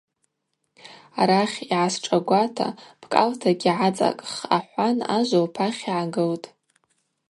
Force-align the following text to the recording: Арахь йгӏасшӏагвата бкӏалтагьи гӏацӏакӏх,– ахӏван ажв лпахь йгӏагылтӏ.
Арахь 1.19 1.57
йгӏасшӏагвата 1.63 2.67
бкӏалтагьи 3.01 3.71
гӏацӏакӏх,– 3.79 4.31
ахӏван 4.57 4.97
ажв 5.15 5.39
лпахь 5.45 5.81
йгӏагылтӏ. 5.87 6.47